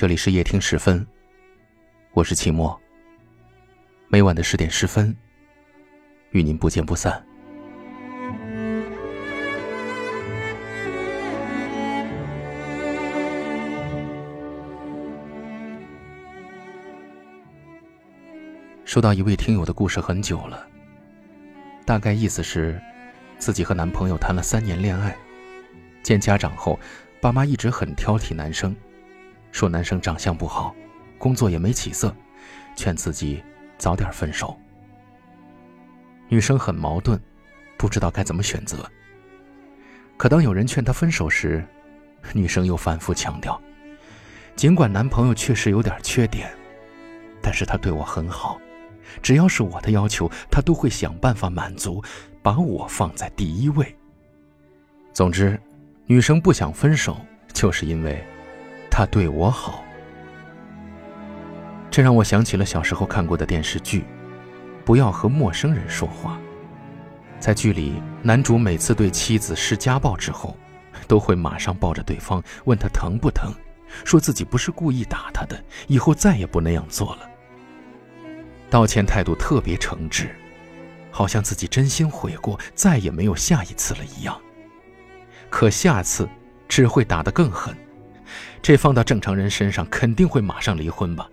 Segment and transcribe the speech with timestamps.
[0.00, 1.06] 这里是夜听十分，
[2.12, 2.80] 我是秦墨。
[4.08, 5.14] 每晚的十点十分，
[6.30, 7.22] 与您不见不散。
[18.86, 20.66] 收到一位听友的故事很久了，
[21.84, 22.80] 大概意思是，
[23.36, 25.14] 自己和男朋友谈了三年恋爱，
[26.02, 26.80] 见家长后，
[27.20, 28.74] 爸妈一直很挑剔男生。
[29.52, 30.74] 说男生长相不好，
[31.18, 32.14] 工作也没起色，
[32.76, 33.42] 劝自己
[33.78, 34.58] 早点分手。
[36.28, 37.20] 女生很矛盾，
[37.76, 38.88] 不知道该怎么选择。
[40.16, 41.64] 可当有人劝她分手时，
[42.32, 43.60] 女生又反复强调：
[44.54, 46.50] 尽管男朋友确实有点缺点，
[47.42, 48.60] 但是他对我很好，
[49.22, 52.02] 只要是我的要求，他都会想办法满足，
[52.42, 53.96] 把我放在第一位。
[55.12, 55.60] 总之，
[56.06, 57.16] 女生不想分手，
[57.52, 58.24] 就是因为。
[59.00, 59.82] 他对我好，
[61.90, 64.00] 这让我想起了小时候看过的电视剧
[64.84, 66.38] 《不要和陌生人说话》。
[67.40, 70.54] 在剧里，男主每次对妻子施家暴之后，
[71.08, 73.50] 都会马上抱着对方问他疼不疼，
[74.04, 77.22] 说自己不是故意打他的，以后再也不那样做了。
[78.68, 80.28] 道歉态度特别诚挚，
[81.10, 84.38] 好像自己真心悔过，再也没有下一次了一样。
[85.48, 86.28] 可下次
[86.68, 87.74] 只会打得更狠。
[88.62, 91.28] 这放到正常人身上肯定会马上离婚吧，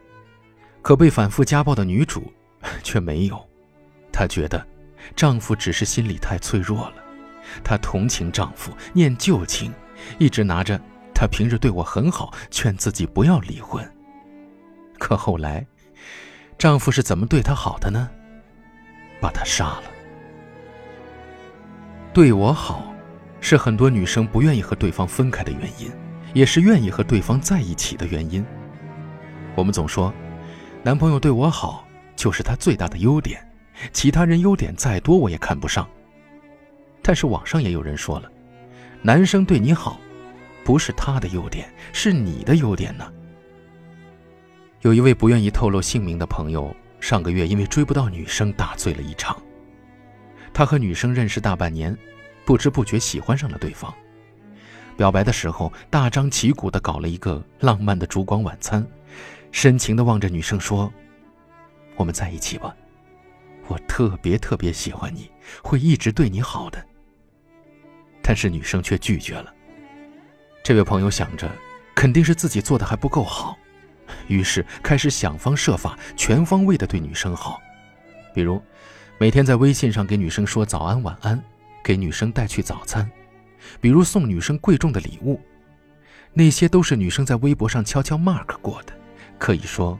[0.81, 2.31] 可被反复家暴的女主
[2.83, 3.39] 却没有。
[4.11, 4.65] 她觉得
[5.15, 6.95] 丈夫只是心理太脆弱了，
[7.63, 9.73] 她同情丈夫，念旧情，
[10.17, 10.79] 一直拿着
[11.13, 13.83] 他平日对我很好，劝自己不要离婚。
[14.99, 15.65] 可后来，
[16.57, 18.09] 丈夫是怎么对她好的呢？
[19.19, 19.83] 把她杀了。
[22.13, 22.93] 对我好，
[23.41, 25.91] 是很多女生不愿意和对方分开的原因。
[26.33, 28.45] 也是愿意和对方在一起的原因。
[29.55, 30.13] 我们总说，
[30.83, 33.41] 男朋友对我好就是他最大的优点，
[33.91, 35.87] 其他人优点再多我也看不上。
[37.01, 38.31] 但是网上也有人说了，
[39.01, 39.99] 男生对你好，
[40.63, 43.11] 不是他的优点，是你的优点呢。
[44.81, 49.35] 有一位不愿意透露姓名的朋友，上个月因为追不到女生大醉了一场。
[50.53, 51.97] 他和女生认识大半年，
[52.45, 53.93] 不知不觉喜欢上了对方。
[54.97, 58.85] 表白的时候，大张旗鼓地搞了一个浪漫的烛光晚餐，
[59.51, 60.91] 深情地望着女生说
[61.95, 62.75] ：“我们在一起吧，
[63.67, 65.29] 我特别特别喜欢你，
[65.61, 66.83] 会一直对你好的。”
[68.23, 69.53] 但是女生却拒绝了。
[70.63, 71.49] 这位朋友想着，
[71.95, 73.55] 肯定是自己做的还不够好，
[74.27, 77.61] 于是开始想方设法、全方位地对女生好，
[78.33, 78.61] 比如
[79.19, 81.41] 每天在微信上给女生说早安晚安，
[81.83, 83.09] 给女生带去早餐。
[83.79, 85.39] 比如送女生贵重的礼物，
[86.33, 88.93] 那些都是女生在微博上悄悄 mark 过的，
[89.37, 89.97] 可以说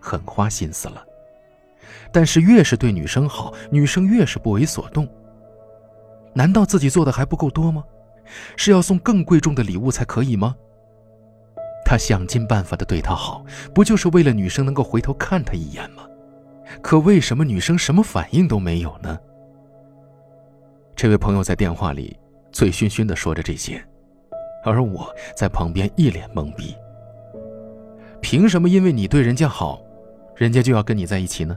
[0.00, 1.04] 很花心思了。
[2.12, 5.08] 但是越是对女生好，女生越是不为所动。
[6.34, 7.84] 难道自己做的还不够多吗？
[8.56, 10.54] 是要送更贵重的礼物才可以吗？
[11.84, 16.06] 他想尽办法的对她好，不就是为了女生能够回头看他一眼吗？
[16.82, 19.18] 可为什么女生什么反应都没有呢？
[20.94, 22.14] 这位朋友在电话里。
[22.52, 23.82] 醉醺醺地说着这些，
[24.64, 26.74] 而我在旁边一脸懵逼。
[28.20, 29.80] 凭什么因为你对人家好，
[30.36, 31.56] 人家就要跟你在一起呢？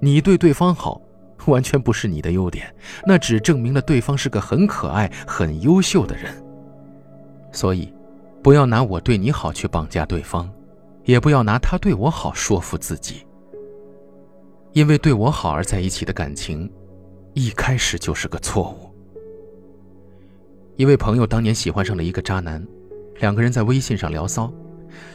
[0.00, 1.00] 你对对方好，
[1.46, 2.74] 完全不是你的优点，
[3.06, 6.34] 那只证明了对方是个很可爱、很优秀的人。
[7.52, 7.92] 所以，
[8.42, 10.50] 不要拿我对你好去绑架对方，
[11.04, 13.26] 也不要拿他对我好说服自己。
[14.72, 16.70] 因为对我好而在一起的感情，
[17.32, 18.93] 一开始就是个错误。
[20.76, 22.60] 一位朋友当年喜欢上了一个渣男，
[23.20, 24.52] 两个人在微信上聊骚，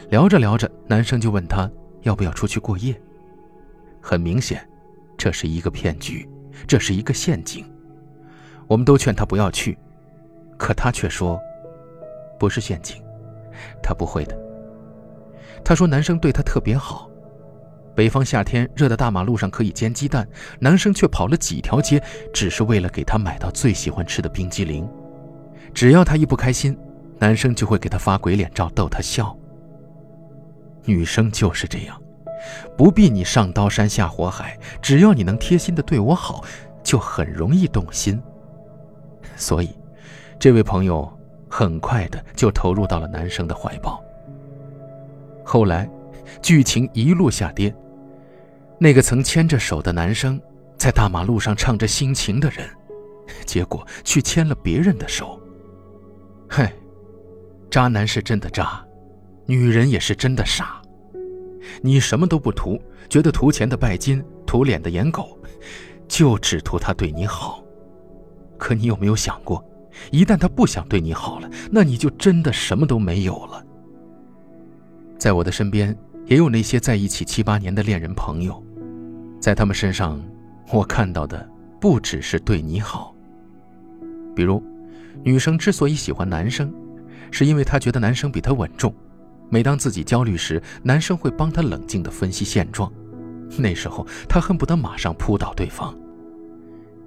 [0.08, 2.98] 聊着聊着，男生就问他要不要出去过夜。
[4.00, 4.66] 很明显，
[5.18, 6.26] 这是一个骗局，
[6.66, 7.62] 这是一个陷阱。
[8.66, 9.76] 我们都劝他不要去，
[10.56, 11.38] 可他却说
[12.38, 12.96] 不是陷阱，
[13.82, 14.38] 他不会的。
[15.62, 17.10] 他说男生对他特别好，
[17.94, 20.26] 北方夏天热的大马路上可以煎鸡蛋，
[20.58, 22.02] 男生却跑了几条街，
[22.32, 24.88] 只是为了给他买到最喜欢吃的冰激凌。
[25.74, 26.76] 只要他一不开心，
[27.18, 29.36] 男生就会给他发鬼脸照逗他笑。
[30.84, 32.00] 女生就是这样，
[32.76, 36.42] 不必你上刀山下火海，只要你能贴心的对我好，
[36.82, 38.20] 就很容易动心。
[39.36, 39.70] 所以，
[40.38, 41.10] 这位朋友
[41.48, 44.02] 很快的就投入到了男生的怀抱。
[45.44, 45.88] 后来，
[46.42, 47.74] 剧情一路下跌，
[48.78, 50.40] 那个曾牵着手的男生，
[50.78, 52.68] 在大马路上唱着心情的人，
[53.44, 55.38] 结果去牵了别人的手。
[56.52, 56.68] 嘿，
[57.70, 58.84] 渣男是真的渣，
[59.46, 60.82] 女人也是真的傻。
[61.80, 62.76] 你什么都不图，
[63.08, 65.38] 觉得图钱的拜金，图脸的颜狗，
[66.08, 67.62] 就只图他对你好。
[68.58, 69.64] 可你有没有想过，
[70.10, 73.64] 一旦他不想对你好了，那你就真的什么都没有了。
[75.16, 75.96] 在我的身边，
[76.26, 78.60] 也有那些在一起七八年的恋人朋友，
[79.40, 80.20] 在他们身上，
[80.72, 81.48] 我看到的
[81.80, 83.14] 不只是对你好。
[84.34, 84.60] 比如，
[85.22, 86.72] 女生之所以喜欢男生，
[87.30, 88.94] 是因为她觉得男生比她稳重。
[89.48, 92.92] 每当自己焦虑时，男生会帮她冷静地分析现状，
[93.58, 95.96] 那时候她恨不得马上扑倒对方。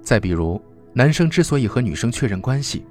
[0.02, 0.60] 再比如，
[0.92, 2.84] 男生之所以和女生确认关系，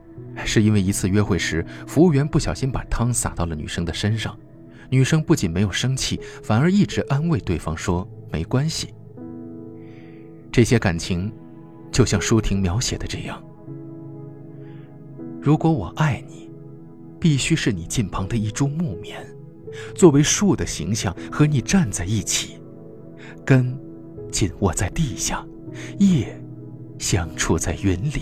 [0.44, 4.36] 是因为一次约会时，服务员不小心把汤洒到了女生的身上，
[4.90, 8.94] 女生不仅没有生气，反而一直安慰对方说没关系。
[10.52, 11.32] 这些感情，
[11.92, 13.42] 就像舒婷描写的这样：
[15.44, 16.50] 如果我爱你，
[17.20, 19.22] 必须是你近旁的一株木棉。
[19.94, 22.62] 作为树的形象和你站在一起，
[23.46, 23.78] 根
[24.32, 25.46] 紧握在地下，
[26.00, 26.42] 叶
[26.98, 28.22] 相触在云里。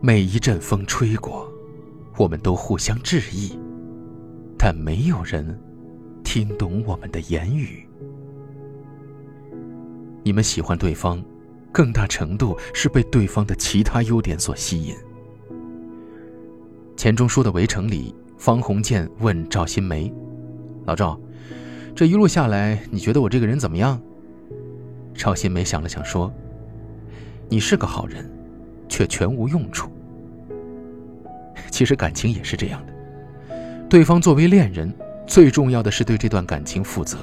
[0.00, 1.46] 每一阵风吹过，
[2.16, 3.58] 我们都互相致意，
[4.56, 5.60] 但没有人
[6.24, 7.86] 听懂我们的言语。
[10.24, 11.22] 你们喜欢对方，
[11.70, 14.94] 更大程度是被对方的其他优点所吸引。
[16.96, 18.14] 钱钟书的《围城》里。
[18.38, 20.12] 方鸿渐问赵新梅
[20.84, 21.18] ：“老赵，
[21.94, 23.98] 这一路下来，你觉得我这个人怎么样？”
[25.14, 26.30] 赵新梅想了想说
[27.48, 28.30] ：“你是个好人，
[28.90, 29.90] 却全无用处。”
[31.72, 32.92] 其实感情也是这样的，
[33.88, 34.94] 对方作为恋人，
[35.26, 37.16] 最重要的是对这段感情负责，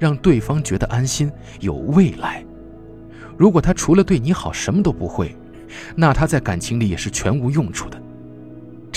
[0.00, 1.30] 让对方觉得安心、
[1.60, 2.44] 有未来。
[3.36, 5.34] 如果他除了对你好什么都不会，
[5.94, 8.02] 那他在感情里也是全无用处的。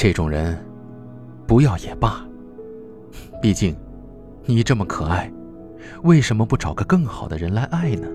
[0.01, 0.57] 这种人。
[1.45, 2.25] 不要也罢，
[3.43, 3.75] 毕竟，
[4.45, 5.29] 你这么可爱，
[6.03, 8.07] 为什么不找个更好的人来爱呢？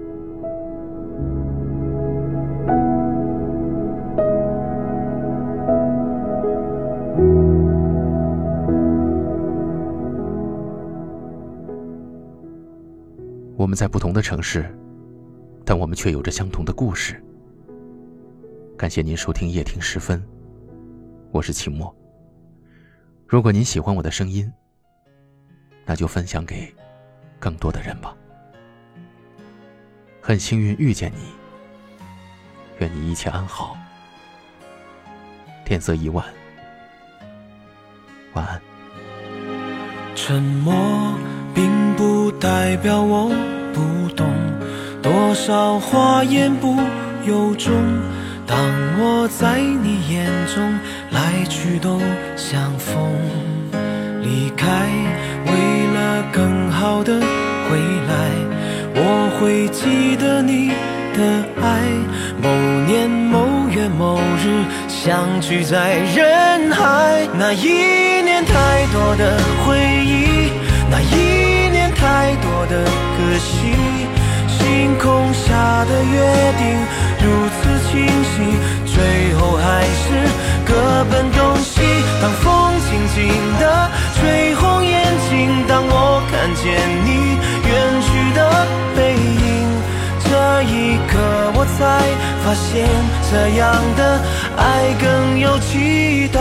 [13.59, 14.65] 我们在不同的城市，
[15.67, 17.23] 但我们却有着相同的故事。
[18.75, 20.23] 感谢您收听夜听时分，
[21.35, 21.93] 我是秦墨。
[23.27, 24.49] 如果您喜欢我的声音，
[25.85, 26.73] 那就分享给
[27.41, 28.15] 更多的人吧。
[30.21, 31.33] 很幸运遇见你，
[32.79, 33.77] 愿你一切安好。
[35.65, 36.25] 天色已晚，
[38.35, 38.63] 晚安。
[40.15, 40.73] 沉默
[41.53, 43.29] 并不代表我
[43.73, 44.33] 不懂，
[45.03, 46.77] 多少话言不
[47.27, 47.75] 由衷。
[48.47, 48.59] 当
[48.99, 50.79] 我在你眼中
[51.11, 52.01] 来去都
[52.37, 53.11] 相逢，
[54.23, 54.69] 离开
[55.47, 55.53] 为
[55.95, 58.31] 了更好的回来，
[58.95, 60.69] 我会记得你
[61.15, 61.83] 的爱。
[62.43, 62.51] 某
[62.87, 70.53] 年某月某日相聚在人海，那一年太多的回忆，
[70.91, 73.73] 那一年太多的可惜。
[74.47, 76.44] 星空下的约
[91.65, 92.03] 才
[92.45, 92.89] 发现，
[93.31, 94.21] 这样的
[94.57, 96.41] 爱更有期待。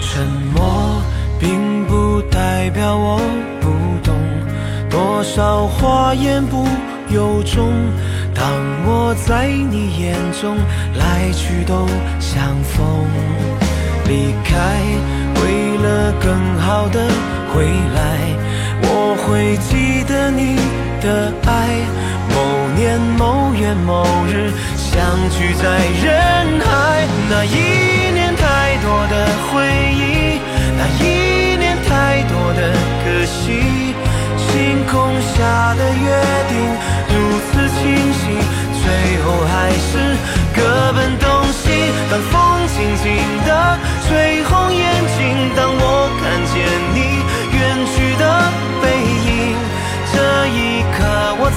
[0.00, 1.02] 沉默
[1.40, 3.18] 并不代表我
[3.60, 3.70] 不
[4.04, 4.14] 懂，
[4.90, 6.66] 多少话言不
[7.08, 7.72] 由衷。
[8.42, 8.50] 当
[8.84, 10.58] 我在你眼中
[10.98, 11.86] 来去都
[12.18, 13.06] 相逢，
[14.08, 14.82] 离开
[15.40, 17.06] 为了更好的
[17.54, 17.62] 回
[17.94, 18.18] 来，
[18.82, 20.56] 我会记得你
[21.00, 21.52] 的爱。
[22.34, 22.36] 某
[22.74, 24.98] 年某月某日相
[25.30, 27.71] 聚在人海，那一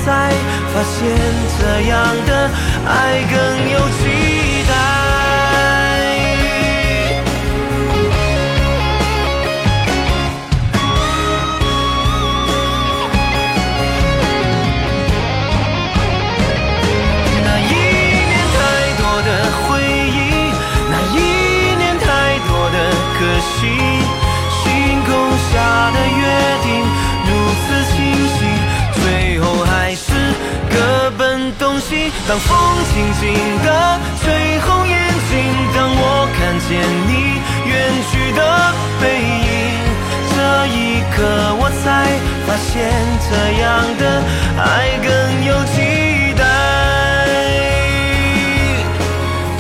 [0.06, 0.30] 才
[0.72, 1.02] 发现
[1.58, 1.98] 这样
[2.28, 2.32] 的
[2.86, 3.36] 爱更
[3.72, 4.02] 有期
[4.68, 4.72] 待。
[17.44, 17.74] 那一
[18.30, 18.56] 年太
[19.02, 19.30] 多的
[19.64, 20.16] 回忆
[20.92, 21.18] 那一
[21.78, 22.06] 年太
[22.48, 22.78] 多的
[23.18, 23.85] 可惜。
[32.28, 33.22] 当风轻轻
[33.64, 34.98] 地吹红眼
[35.30, 35.34] 睛，
[35.76, 37.12] 当我看见你
[37.70, 37.72] 远
[38.10, 38.42] 去的
[39.00, 39.48] 背影，
[40.34, 40.36] 这
[40.74, 40.76] 一
[41.14, 41.22] 刻
[41.60, 41.86] 我才
[42.48, 42.74] 发现，
[43.30, 43.64] 这样
[44.00, 44.04] 的
[44.58, 44.64] 爱
[45.06, 45.08] 更
[45.46, 46.42] 有期待，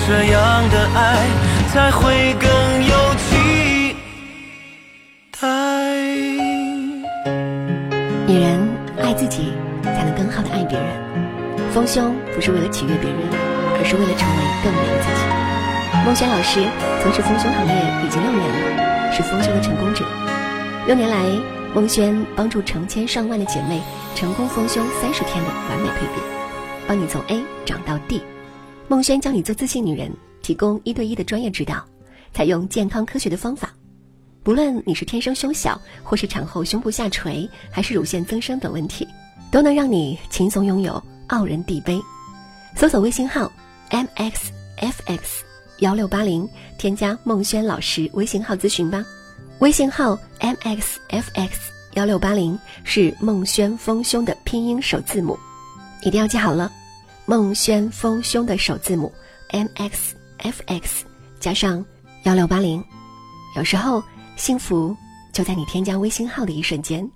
[0.07, 0.35] 这样
[0.71, 0.99] 的爱
[1.71, 2.49] 才会更
[2.83, 2.93] 有
[3.29, 3.95] 期
[5.39, 5.47] 待。
[8.25, 8.43] 女人
[9.03, 9.53] 爱自己，
[9.83, 11.24] 才能更好的爱别人。
[11.75, 13.19] 丰胸不是为了取悦别人，
[13.75, 15.19] 而是为了成为更美的自己。
[16.05, 16.63] 孟轩老师
[17.03, 20.05] 从事丰胸行业已经六年了，是丰胸的成功者。
[20.87, 21.19] 六年来，
[21.73, 23.81] 孟轩帮助成千上万的姐妹
[24.15, 26.23] 成功丰胸三十天的完美蜕变，
[26.87, 28.23] 帮你从 A 长到 D。
[28.87, 30.09] 孟轩教你做自信女人，
[30.41, 31.83] 提供一对一的专业指导，
[32.31, 33.73] 采用健康科学的方法。
[34.43, 39.05] 不论你是天生胸小，或是产后胸部下垂，还是乳腺增生等问题，
[39.51, 42.01] 都能让你轻松拥有傲人地杯。
[42.75, 43.51] 搜索微信号
[43.89, 45.19] mxfx
[45.79, 49.05] 幺六八零，添加孟轩老师微信号咨询吧。
[49.59, 51.51] 微信号 mxfx
[51.93, 55.37] 幺六八零是孟轩丰胸的拼音首字母，
[56.03, 56.71] 一定要记好了。
[57.25, 59.11] 孟轩丰胸的首字母
[59.49, 61.03] mxfx
[61.39, 61.83] 加上
[62.23, 62.83] 幺六八零，
[63.55, 64.03] 有时候。
[64.37, 64.93] 幸福
[65.31, 67.09] 就在你添加微信号的一瞬间。